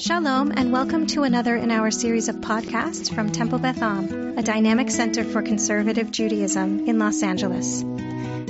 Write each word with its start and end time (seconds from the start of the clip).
Shalom, 0.00 0.52
and 0.56 0.70
welcome 0.70 1.08
to 1.08 1.24
another 1.24 1.56
in 1.56 1.72
our 1.72 1.90
series 1.90 2.28
of 2.28 2.36
podcasts 2.36 3.12
from 3.12 3.32
Temple 3.32 3.58
Beth 3.58 3.82
Am, 3.82 4.38
a 4.38 4.44
dynamic 4.44 4.92
center 4.92 5.24
for 5.24 5.42
conservative 5.42 6.12
Judaism 6.12 6.86
in 6.86 7.00
Los 7.00 7.24
Angeles. 7.24 7.82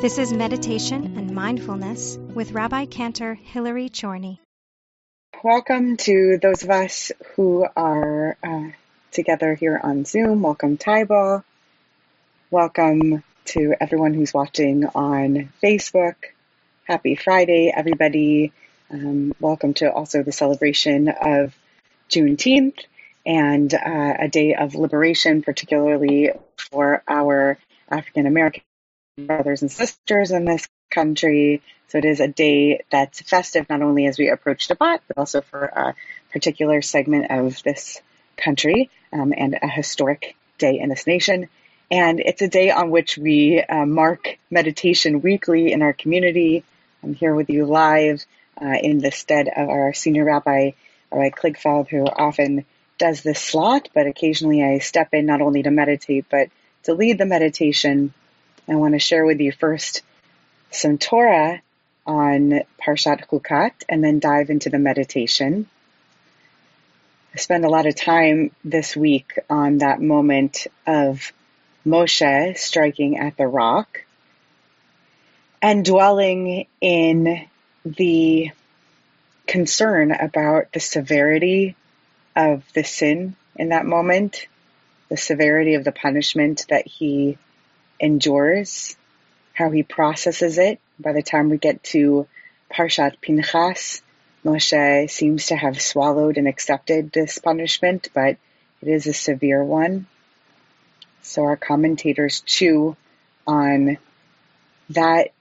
This 0.00 0.16
is 0.16 0.32
Meditation 0.32 1.18
and 1.18 1.34
Mindfulness 1.34 2.16
with 2.16 2.52
Rabbi 2.52 2.86
Cantor 2.86 3.34
Hilary 3.34 3.90
Chorny. 3.90 4.38
Welcome 5.42 5.98
to 5.98 6.38
those 6.40 6.62
of 6.62 6.70
us 6.70 7.12
who 7.36 7.66
are 7.76 8.38
uh, 8.42 8.70
together 9.12 9.54
here 9.54 9.78
on 9.84 10.06
Zoom. 10.06 10.40
Welcome, 10.40 10.78
Taiba. 10.78 11.44
Welcome 12.50 13.22
to 13.46 13.74
everyone 13.78 14.14
who's 14.14 14.32
watching 14.32 14.86
on 14.86 15.52
Facebook. 15.62 16.14
Happy 16.84 17.16
Friday, 17.16 17.70
everybody. 17.76 18.54
Um, 18.90 19.34
welcome 19.40 19.72
to 19.74 19.90
also 19.90 20.22
the 20.22 20.32
celebration 20.32 21.08
of 21.08 21.54
Juneteenth 22.10 22.78
and 23.24 23.72
uh, 23.72 24.14
a 24.18 24.28
day 24.28 24.54
of 24.54 24.74
liberation, 24.74 25.42
particularly 25.42 26.30
for 26.56 27.02
our 27.08 27.58
African 27.88 28.26
American 28.26 28.62
brothers 29.16 29.62
and 29.62 29.72
sisters 29.72 30.30
in 30.30 30.44
this 30.44 30.68
country. 30.90 31.62
So 31.88 31.98
it 31.98 32.04
is 32.04 32.20
a 32.20 32.28
day 32.28 32.84
that's 32.90 33.22
festive, 33.22 33.66
not 33.70 33.80
only 33.80 34.06
as 34.06 34.18
we 34.18 34.28
approach 34.28 34.68
Shabbat, 34.68 35.00
but 35.08 35.16
also 35.16 35.40
for 35.40 35.64
a 35.64 35.94
particular 36.32 36.82
segment 36.82 37.30
of 37.30 37.62
this 37.62 38.02
country 38.36 38.90
um, 39.12 39.32
and 39.34 39.58
a 39.62 39.68
historic 39.68 40.36
day 40.58 40.78
in 40.78 40.90
this 40.90 41.06
nation. 41.06 41.48
And 41.90 42.20
it's 42.20 42.42
a 42.42 42.48
day 42.48 42.70
on 42.70 42.90
which 42.90 43.16
we 43.16 43.60
uh, 43.60 43.86
mark 43.86 44.38
meditation 44.50 45.22
weekly 45.22 45.72
in 45.72 45.80
our 45.80 45.94
community. 45.94 46.64
I'm 47.02 47.14
here 47.14 47.34
with 47.34 47.48
you 47.48 47.64
live 47.64 48.24
uh, 48.60 48.76
in 48.80 48.98
the 48.98 49.10
stead 49.10 49.48
of 49.48 49.68
our 49.68 49.92
senior 49.92 50.24
rabbi, 50.24 50.72
Rabbi 51.10 51.30
Kligfeld, 51.30 51.88
who 51.88 52.04
often 52.06 52.64
does 52.98 53.22
this 53.22 53.40
slot, 53.40 53.88
but 53.94 54.06
occasionally 54.06 54.62
I 54.62 54.78
step 54.78 55.14
in 55.14 55.26
not 55.26 55.40
only 55.40 55.62
to 55.62 55.70
meditate, 55.70 56.26
but 56.30 56.48
to 56.84 56.94
lead 56.94 57.18
the 57.18 57.26
meditation. 57.26 58.12
I 58.68 58.76
want 58.76 58.94
to 58.94 58.98
share 58.98 59.24
with 59.24 59.40
you 59.40 59.52
first 59.52 60.02
some 60.70 60.98
Torah 60.98 61.60
on 62.06 62.60
Parshat 62.80 63.28
Chukat 63.28 63.72
and 63.88 64.02
then 64.02 64.18
dive 64.18 64.50
into 64.50 64.70
the 64.70 64.78
meditation. 64.78 65.68
I 67.34 67.38
spend 67.38 67.64
a 67.64 67.68
lot 67.68 67.86
of 67.86 67.96
time 67.96 68.52
this 68.64 68.94
week 68.94 69.38
on 69.50 69.78
that 69.78 70.00
moment 70.00 70.66
of 70.86 71.32
Moshe 71.84 72.56
striking 72.56 73.18
at 73.18 73.36
the 73.36 73.46
rock 73.46 74.04
and 75.60 75.84
dwelling 75.84 76.66
in 76.80 77.48
the 77.84 78.50
concern 79.46 80.10
about 80.10 80.72
the 80.72 80.80
severity 80.80 81.76
of 82.34 82.64
the 82.74 82.82
sin 82.82 83.36
in 83.56 83.68
that 83.68 83.86
moment, 83.86 84.46
the 85.08 85.16
severity 85.16 85.74
of 85.74 85.84
the 85.84 85.92
punishment 85.92 86.66
that 86.70 86.86
he 86.86 87.38
endures, 88.00 88.96
how 89.52 89.70
he 89.70 89.82
processes 89.82 90.58
it. 90.58 90.80
By 90.98 91.12
the 91.12 91.22
time 91.22 91.50
we 91.50 91.58
get 91.58 91.82
to 91.84 92.26
Parshat 92.72 93.20
Pinchas, 93.20 94.02
Moshe 94.44 95.10
seems 95.10 95.46
to 95.46 95.56
have 95.56 95.80
swallowed 95.80 96.36
and 96.38 96.48
accepted 96.48 97.12
this 97.12 97.38
punishment, 97.38 98.08
but 98.14 98.36
it 98.82 98.88
is 98.88 99.06
a 99.06 99.14
severe 99.14 99.62
one. 99.62 100.06
So 101.22 101.44
our 101.44 101.56
commentators 101.56 102.40
chew 102.40 102.96
on 103.46 103.98
that 104.90 105.32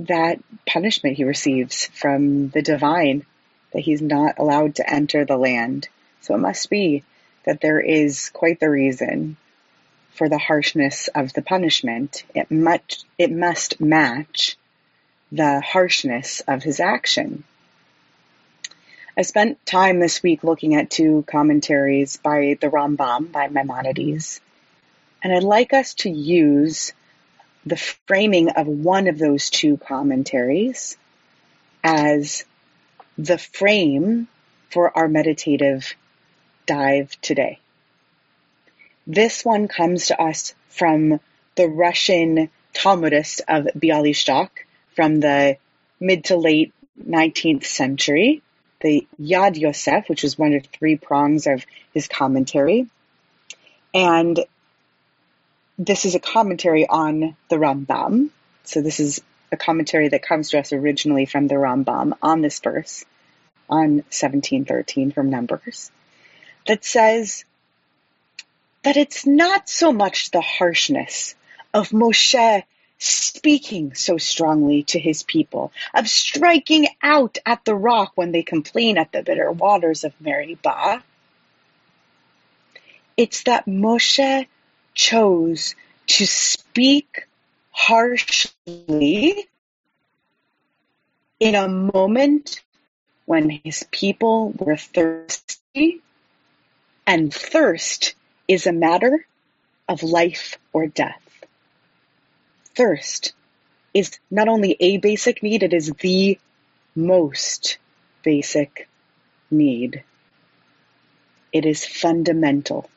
that 0.00 0.40
punishment 0.66 1.16
he 1.16 1.24
receives 1.24 1.86
from 1.86 2.48
the 2.48 2.62
divine 2.62 3.26
that 3.72 3.80
he's 3.80 4.02
not 4.02 4.38
allowed 4.38 4.76
to 4.76 4.92
enter 4.92 5.24
the 5.24 5.36
land. 5.36 5.88
So 6.20 6.34
it 6.34 6.38
must 6.38 6.70
be 6.70 7.04
that 7.44 7.60
there 7.60 7.80
is 7.80 8.30
quite 8.30 8.60
the 8.60 8.70
reason 8.70 9.36
for 10.14 10.28
the 10.28 10.38
harshness 10.38 11.08
of 11.14 11.32
the 11.32 11.42
punishment. 11.42 12.24
It 12.34 12.50
must, 12.50 13.06
it 13.18 13.30
must 13.30 13.80
match 13.80 14.56
the 15.32 15.60
harshness 15.60 16.42
of 16.46 16.62
his 16.62 16.80
action. 16.80 17.44
I 19.16 19.22
spent 19.22 19.64
time 19.66 20.00
this 20.00 20.22
week 20.22 20.44
looking 20.44 20.74
at 20.74 20.90
two 20.90 21.24
commentaries 21.26 22.16
by 22.16 22.56
the 22.60 22.68
Rambam, 22.68 23.30
by 23.30 23.48
Maimonides, 23.48 24.40
and 25.22 25.32
I'd 25.32 25.42
like 25.42 25.72
us 25.72 25.94
to 25.94 26.10
use 26.10 26.92
the 27.64 27.76
framing 28.06 28.50
of 28.50 28.66
one 28.66 29.08
of 29.08 29.18
those 29.18 29.50
two 29.50 29.76
commentaries 29.76 30.96
as 31.84 32.44
the 33.18 33.38
frame 33.38 34.28
for 34.70 34.96
our 34.96 35.08
meditative 35.08 35.94
dive 36.66 37.20
today. 37.20 37.58
This 39.06 39.44
one 39.44 39.68
comes 39.68 40.06
to 40.06 40.20
us 40.20 40.54
from 40.68 41.20
the 41.56 41.68
Russian 41.68 42.50
Talmudist 42.72 43.42
of 43.48 43.66
Bialystok 43.76 44.50
from 44.94 45.20
the 45.20 45.56
mid 45.98 46.24
to 46.26 46.36
late 46.36 46.72
19th 47.04 47.64
century, 47.64 48.42
the 48.80 49.06
Yad 49.20 49.56
Yosef, 49.56 50.08
which 50.08 50.24
is 50.24 50.38
one 50.38 50.54
of 50.54 50.66
three 50.66 50.96
prongs 50.96 51.46
of 51.46 51.66
his 51.92 52.08
commentary. 52.08 52.86
And 53.92 54.38
this 55.80 56.04
is 56.04 56.14
a 56.14 56.20
commentary 56.20 56.86
on 56.86 57.34
the 57.48 57.56
Rambam. 57.56 58.28
So 58.64 58.82
this 58.82 59.00
is 59.00 59.22
a 59.50 59.56
commentary 59.56 60.08
that 60.08 60.22
comes 60.22 60.50
to 60.50 60.58
us 60.58 60.74
originally 60.74 61.24
from 61.24 61.48
the 61.48 61.54
Rambam 61.54 62.12
on 62.20 62.42
this 62.42 62.60
verse, 62.60 63.06
on 63.68 64.04
1713 64.12 65.10
from 65.10 65.30
Numbers, 65.30 65.90
that 66.66 66.84
says 66.84 67.46
that 68.82 68.98
it's 68.98 69.26
not 69.26 69.70
so 69.70 69.90
much 69.90 70.30
the 70.30 70.42
harshness 70.42 71.34
of 71.72 71.88
Moshe 71.88 72.62
speaking 72.98 73.94
so 73.94 74.18
strongly 74.18 74.82
to 74.82 74.98
his 74.98 75.22
people, 75.22 75.72
of 75.94 76.06
striking 76.06 76.88
out 77.02 77.38
at 77.46 77.64
the 77.64 77.74
rock 77.74 78.12
when 78.16 78.32
they 78.32 78.42
complain 78.42 78.98
at 78.98 79.12
the 79.12 79.22
bitter 79.22 79.50
waters 79.50 80.04
of 80.04 80.12
Meribah. 80.20 81.02
It's 83.16 83.44
that 83.44 83.64
Moshe 83.64 84.46
chose 84.94 85.74
to 86.06 86.26
speak 86.26 87.26
harshly 87.70 89.48
in 91.38 91.54
a 91.54 91.68
moment 91.68 92.62
when 93.24 93.48
his 93.50 93.84
people 93.90 94.52
were 94.58 94.76
thirsty, 94.76 96.02
and 97.06 97.32
thirst 97.32 98.14
is 98.48 98.66
a 98.66 98.72
matter 98.72 99.26
of 99.88 100.02
life 100.02 100.58
or 100.72 100.86
death. 100.86 101.22
Thirst 102.74 103.32
is 103.94 104.18
not 104.30 104.48
only 104.48 104.76
a 104.80 104.98
basic 104.98 105.42
need, 105.42 105.62
it 105.62 105.72
is 105.72 105.92
the 106.00 106.38
most 106.94 107.78
basic 108.22 108.88
need. 109.50 110.04
It 111.52 111.66
is 111.66 111.84
fundamental. 111.84 112.88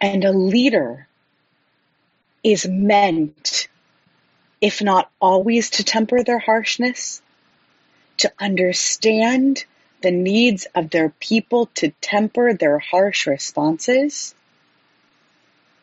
And 0.00 0.24
a 0.24 0.32
leader 0.32 1.06
is 2.44 2.66
meant, 2.68 3.68
if 4.60 4.82
not 4.82 5.10
always 5.20 5.70
to 5.70 5.84
temper 5.84 6.22
their 6.22 6.38
harshness, 6.38 7.22
to 8.18 8.32
understand 8.38 9.64
the 10.02 10.10
needs 10.10 10.66
of 10.74 10.90
their 10.90 11.08
people 11.08 11.66
to 11.74 11.90
temper 12.00 12.54
their 12.54 12.78
harsh 12.78 13.26
responses 13.26 14.34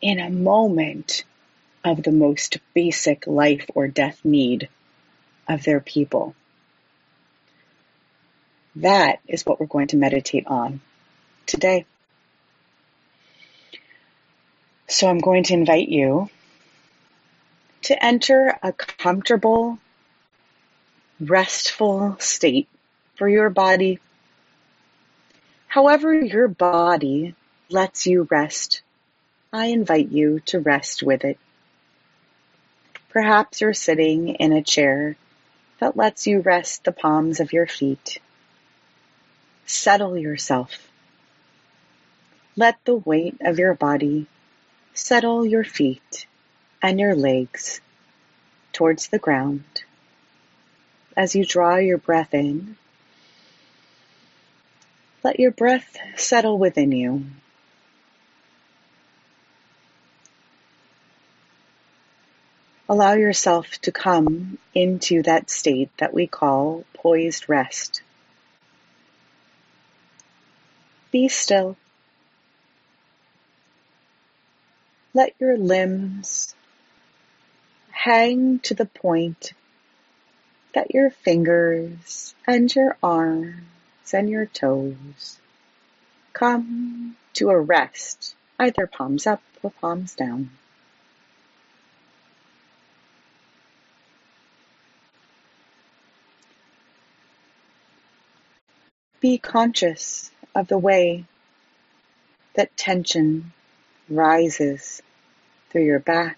in 0.01 0.19
a 0.19 0.29
moment 0.29 1.23
of 1.83 2.03
the 2.03 2.11
most 2.11 2.57
basic 2.73 3.27
life 3.27 3.69
or 3.73 3.87
death 3.87 4.23
need 4.23 4.69
of 5.47 5.63
their 5.63 5.79
people. 5.79 6.35
That 8.77 9.19
is 9.27 9.45
what 9.45 9.59
we're 9.59 9.65
going 9.65 9.87
to 9.87 9.97
meditate 9.97 10.47
on 10.47 10.81
today. 11.45 11.85
So 14.87 15.07
I'm 15.07 15.19
going 15.19 15.43
to 15.45 15.53
invite 15.53 15.89
you 15.89 16.29
to 17.83 18.05
enter 18.05 18.57
a 18.61 18.71
comfortable, 18.73 19.79
restful 21.19 22.17
state 22.19 22.67
for 23.15 23.27
your 23.27 23.49
body. 23.49 23.99
However, 25.67 26.13
your 26.13 26.47
body 26.47 27.35
lets 27.69 28.05
you 28.05 28.27
rest, 28.29 28.81
I 29.51 29.67
invite 29.67 30.09
you 30.09 30.39
to 30.47 30.59
rest 30.59 31.03
with 31.03 31.25
it. 31.25 31.37
Perhaps 33.09 33.61
you're 33.61 33.73
sitting 33.73 34.29
in 34.29 34.53
a 34.53 34.63
chair 34.63 35.15
that 35.79 35.97
lets 35.97 36.25
you 36.27 36.39
rest 36.39 36.83
the 36.83 36.91
palms 36.91 37.39
of 37.39 37.53
your 37.53 37.67
feet. 37.67 38.19
Settle 39.65 40.17
yourself. 40.17 40.71
Let 42.55 42.77
the 42.85 42.95
weight 42.95 43.37
of 43.41 43.59
your 43.59 43.73
body 43.73 44.27
Settle 44.95 45.45
your 45.45 45.63
feet 45.63 46.27
and 46.81 46.99
your 46.99 47.15
legs 47.15 47.81
towards 48.73 49.07
the 49.07 49.19
ground. 49.19 49.63
as 51.15 51.35
you 51.35 51.45
draw 51.45 51.75
your 51.75 51.97
breath 51.97 52.33
in, 52.33 52.75
let 55.23 55.39
your 55.39 55.51
breath 55.51 55.95
settle 56.15 56.57
within 56.57 56.91
you. 56.91 57.25
Allow 62.89 63.13
yourself 63.13 63.71
to 63.81 63.91
come 63.91 64.57
into 64.73 65.23
that 65.23 65.49
state 65.49 65.89
that 65.97 66.13
we 66.13 66.27
call 66.27 66.83
poised 66.93 67.47
rest. 67.47 68.01
Be 71.11 71.29
still. 71.29 71.77
Let 75.15 75.35
your 75.39 75.57
limbs 75.57 76.55
hang 77.91 78.57
to 78.59 78.73
the 78.73 78.87
point 78.87 79.53
that 80.73 80.91
your 80.91 81.11
fingers 81.11 82.33
and 82.47 82.73
your 82.75 82.97
arms 83.03 84.11
and 84.11 84.27
your 84.27 84.47
toes 84.47 85.39
come 86.33 87.15
to 87.33 87.51
a 87.51 87.59
rest, 87.59 88.35
either 88.57 88.87
palms 88.87 89.27
up 89.27 89.43
or 89.61 89.69
palms 89.69 90.15
down. 90.15 90.49
Be 99.19 99.37
conscious 99.37 100.31
of 100.55 100.67
the 100.67 100.77
way 100.79 101.25
that 102.55 102.75
tension 102.75 103.53
rises 104.15 105.01
through 105.69 105.85
your 105.85 105.99
back 105.99 106.37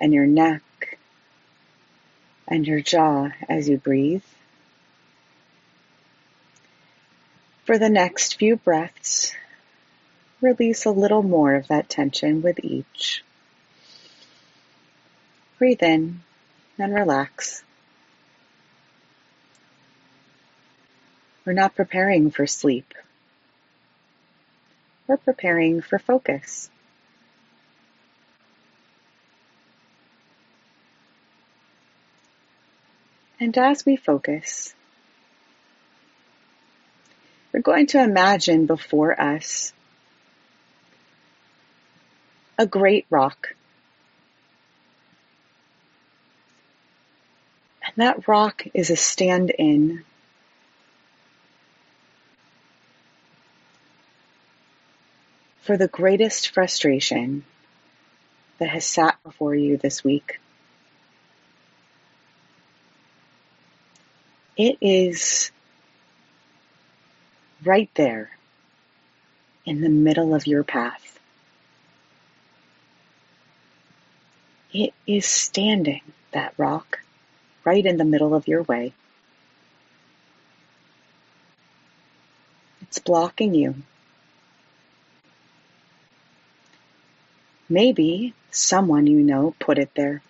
and 0.00 0.12
your 0.12 0.26
neck 0.26 0.62
and 2.46 2.66
your 2.66 2.80
jaw 2.80 3.30
as 3.48 3.68
you 3.68 3.78
breathe. 3.78 4.22
For 7.64 7.78
the 7.78 7.88
next 7.88 8.36
few 8.38 8.56
breaths, 8.56 9.34
release 10.40 10.84
a 10.84 10.90
little 10.90 11.22
more 11.22 11.54
of 11.54 11.68
that 11.68 11.88
tension 11.88 12.42
with 12.42 12.60
each. 12.62 13.24
Breathe 15.58 15.82
in 15.82 16.20
and 16.78 16.94
relax. 16.94 17.62
We're 21.44 21.52
not 21.52 21.74
preparing 21.74 22.30
for 22.30 22.46
sleep. 22.46 22.92
We're 25.06 25.16
preparing 25.18 25.82
for 25.82 25.98
focus. 25.98 26.70
And 33.38 33.56
as 33.58 33.84
we 33.84 33.96
focus, 33.96 34.74
we're 37.52 37.60
going 37.60 37.88
to 37.88 38.02
imagine 38.02 38.66
before 38.66 39.20
us 39.20 39.72
a 42.58 42.66
great 42.66 43.06
rock. 43.10 43.54
And 47.84 47.94
that 47.96 48.26
rock 48.26 48.64
is 48.72 48.90
a 48.90 48.96
stand 48.96 49.50
in 49.50 50.04
for 55.64 55.78
the 55.78 55.88
greatest 55.88 56.50
frustration 56.50 57.42
that 58.58 58.68
has 58.68 58.84
sat 58.84 59.16
before 59.24 59.54
you 59.54 59.78
this 59.78 60.04
week. 60.04 60.38
It 64.58 64.76
is 64.82 65.50
right 67.64 67.88
there 67.94 68.30
in 69.64 69.80
the 69.80 69.88
middle 69.88 70.34
of 70.34 70.46
your 70.46 70.64
path. 70.64 71.18
It 74.70 74.92
is 75.06 75.24
standing, 75.24 76.02
that 76.32 76.52
rock, 76.58 77.00
right 77.64 77.86
in 77.86 77.96
the 77.96 78.04
middle 78.04 78.34
of 78.34 78.46
your 78.46 78.64
way. 78.64 78.92
It's 82.82 82.98
blocking 82.98 83.54
you 83.54 83.76
Maybe 87.74 88.34
someone 88.52 89.08
you 89.08 89.18
know 89.18 89.52
put 89.58 89.78
it 89.78 89.90
there. 89.96 90.22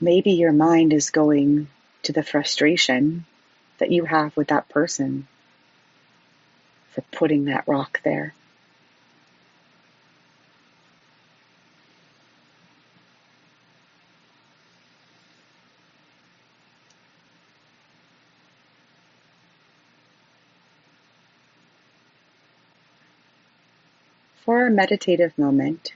Maybe 0.00 0.30
your 0.34 0.52
mind 0.52 0.92
is 0.92 1.10
going 1.10 1.66
to 2.04 2.12
the 2.12 2.22
frustration 2.22 3.24
that 3.78 3.90
you 3.90 4.04
have 4.04 4.36
with 4.36 4.46
that 4.48 4.68
person 4.68 5.26
for 6.92 7.00
putting 7.10 7.46
that 7.46 7.66
rock 7.66 8.00
there. 8.04 8.34
For 24.44 24.64
our 24.64 24.68
meditative 24.68 25.38
moment, 25.38 25.94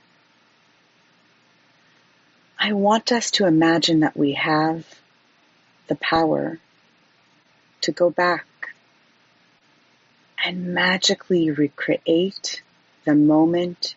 I 2.58 2.72
want 2.72 3.12
us 3.12 3.30
to 3.32 3.46
imagine 3.46 4.00
that 4.00 4.16
we 4.16 4.32
have 4.32 4.86
the 5.88 5.96
power 5.96 6.58
to 7.82 7.92
go 7.92 8.08
back 8.08 8.46
and 10.42 10.72
magically 10.72 11.50
recreate 11.50 12.62
the 13.04 13.14
moment 13.14 13.94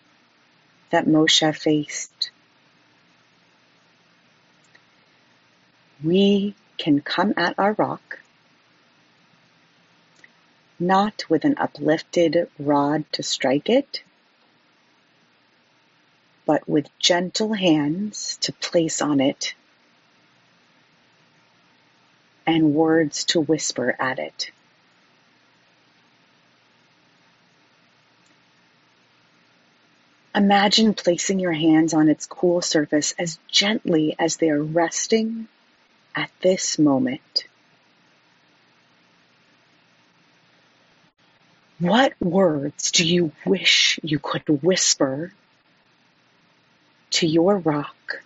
that 0.89 1.07
Moshe 1.07 1.55
faced. 1.55 2.29
We 6.03 6.55
can 6.77 6.99
come 6.99 7.33
at 7.37 7.57
our 7.57 7.71
rock 7.71 8.19
not 10.77 11.23
with 11.29 11.45
an 11.45 11.53
uplifted 11.57 12.49
rod 12.59 13.05
to 13.13 13.21
strike 13.23 13.69
it, 13.69 14.01
but 16.51 16.67
with 16.67 16.99
gentle 16.99 17.53
hands 17.53 18.37
to 18.41 18.51
place 18.51 19.01
on 19.01 19.21
it 19.21 19.53
and 22.45 22.73
words 22.73 23.23
to 23.23 23.39
whisper 23.39 23.95
at 23.97 24.19
it. 24.19 24.51
Imagine 30.35 30.93
placing 30.93 31.39
your 31.39 31.53
hands 31.53 31.93
on 31.93 32.09
its 32.09 32.25
cool 32.25 32.61
surface 32.61 33.15
as 33.17 33.39
gently 33.47 34.17
as 34.19 34.35
they 34.35 34.49
are 34.49 34.61
resting 34.61 35.47
at 36.13 36.29
this 36.41 36.77
moment. 36.77 37.45
What 41.79 42.13
words 42.19 42.91
do 42.91 43.07
you 43.07 43.31
wish 43.45 44.01
you 44.03 44.19
could 44.19 44.61
whisper 44.61 45.31
to 47.11 47.27
your 47.27 47.57
rock 47.57 48.23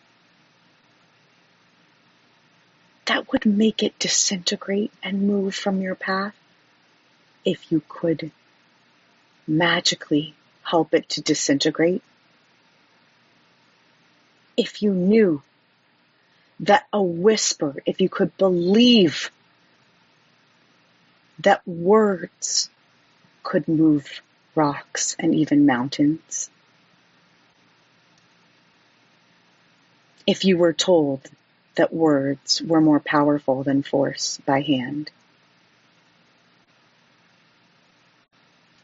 that 3.06 3.32
would 3.32 3.46
make 3.46 3.84
it 3.84 3.98
disintegrate 4.00 4.92
and 5.04 5.28
move 5.28 5.56
from 5.56 5.82
your 5.82 5.96
path 5.96 6.36
if 7.44 7.72
you 7.72 7.82
could 7.88 8.32
magically 9.48 10.34
help 10.64 10.94
it 10.94 11.08
to 11.10 11.22
disintegrate. 11.22 12.02
If 14.58 14.82
you 14.82 14.92
knew 14.92 15.44
that 16.62 16.88
a 16.92 17.02
whisper, 17.02 17.76
if 17.86 18.02
you 18.02 18.10
could 18.10 18.36
believe 18.38 19.30
that 21.40 21.68
words 21.68 22.70
could 23.44 23.68
move 23.68 24.22
rocks 24.56 25.16
and 25.20 25.36
even 25.36 25.66
mountains. 25.66 26.50
If 30.28 30.44
you 30.44 30.58
were 30.58 30.74
told 30.74 31.30
that 31.76 31.94
words 31.94 32.62
were 32.62 32.82
more 32.82 33.00
powerful 33.00 33.64
than 33.64 33.84
force 33.84 34.40
by 34.46 34.62
hand. 34.62 35.12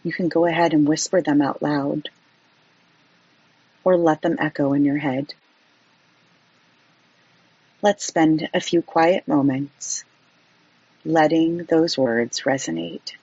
You 0.03 0.11
can 0.11 0.29
go 0.29 0.45
ahead 0.45 0.73
and 0.73 0.87
whisper 0.87 1.21
them 1.21 1.41
out 1.41 1.61
loud 1.61 2.09
or 3.83 3.97
let 3.97 4.21
them 4.21 4.37
echo 4.39 4.73
in 4.73 4.85
your 4.85 4.97
head. 4.97 5.33
Let's 7.81 8.05
spend 8.05 8.47
a 8.53 8.59
few 8.59 8.81
quiet 8.81 9.27
moments 9.27 10.03
letting 11.03 11.63
those 11.63 11.97
words 11.97 12.41
resonate. 12.41 13.13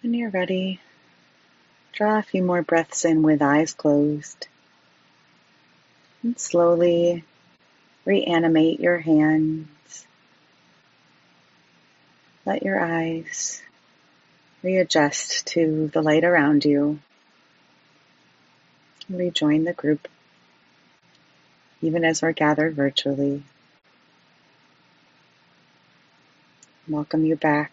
When 0.00 0.14
you're 0.14 0.30
ready, 0.30 0.78
draw 1.92 2.20
a 2.20 2.22
few 2.22 2.44
more 2.44 2.62
breaths 2.62 3.04
in 3.04 3.22
with 3.22 3.42
eyes 3.42 3.74
closed. 3.74 4.46
And 6.22 6.38
slowly 6.38 7.24
reanimate 8.04 8.78
your 8.78 8.98
hands. 8.98 10.06
Let 12.46 12.62
your 12.62 12.78
eyes 12.78 13.60
readjust 14.62 15.48
to 15.48 15.90
the 15.92 16.00
light 16.00 16.22
around 16.22 16.64
you. 16.64 17.00
Rejoin 19.10 19.64
the 19.64 19.72
group, 19.72 20.06
even 21.82 22.04
as 22.04 22.22
we're 22.22 22.30
gathered 22.30 22.76
virtually. 22.76 23.42
Welcome 26.86 27.24
you 27.24 27.34
back. 27.34 27.72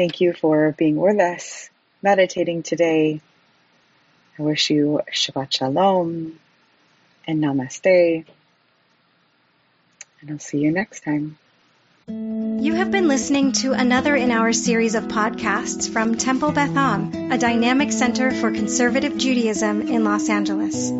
Thank 0.00 0.22
you 0.22 0.32
for 0.32 0.74
being 0.78 0.96
with 0.96 1.20
us, 1.20 1.68
meditating 2.00 2.62
today. 2.62 3.20
I 4.38 4.42
wish 4.42 4.70
you 4.70 5.02
Shabbat 5.12 5.52
Shalom 5.52 6.40
and 7.26 7.44
Namaste. 7.44 8.24
And 10.22 10.30
I'll 10.30 10.38
see 10.38 10.60
you 10.60 10.70
next 10.70 11.04
time. 11.04 11.36
You 12.08 12.76
have 12.76 12.90
been 12.90 13.08
listening 13.08 13.52
to 13.60 13.72
another 13.72 14.16
in 14.16 14.30
our 14.30 14.54
series 14.54 14.94
of 14.94 15.04
podcasts 15.04 15.86
from 15.92 16.14
Temple 16.14 16.52
Beth 16.52 16.74
Am, 16.74 17.30
a 17.30 17.36
dynamic 17.36 17.92
center 17.92 18.30
for 18.30 18.50
conservative 18.50 19.18
Judaism 19.18 19.82
in 19.82 20.02
Los 20.02 20.30
Angeles. 20.30 20.90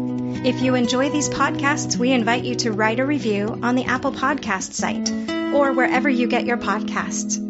If 0.45 0.61
you 0.61 0.75
enjoy 0.75 1.09
these 1.09 1.31
podcasts, 1.31 1.97
we 1.97 2.13
invite 2.13 2.45
you 2.45 2.55
to 2.57 2.73
write 2.73 3.01
a 3.01 3.07
review 3.07 3.59
on 3.63 3.77
the 3.77 3.85
Apple 3.85 4.13
Podcast 4.13 4.75
site 4.75 5.11
or 5.55 5.73
wherever 5.73 6.11
you 6.11 6.27
get 6.27 6.45
your 6.45 6.59
podcasts. 6.59 7.50